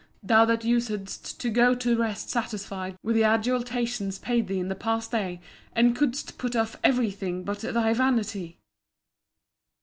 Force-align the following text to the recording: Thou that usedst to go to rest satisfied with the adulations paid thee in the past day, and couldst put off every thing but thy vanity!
Thou 0.23 0.45
that 0.45 0.63
usedst 0.63 1.37
to 1.41 1.49
go 1.51 1.75
to 1.75 1.95
rest 1.95 2.31
satisfied 2.31 2.97
with 3.03 3.15
the 3.15 3.23
adulations 3.23 4.17
paid 4.17 4.47
thee 4.47 4.57
in 4.57 4.67
the 4.67 4.73
past 4.73 5.11
day, 5.11 5.39
and 5.73 5.95
couldst 5.95 6.39
put 6.39 6.55
off 6.55 6.75
every 6.83 7.11
thing 7.11 7.43
but 7.43 7.59
thy 7.59 7.93
vanity! 7.93 8.57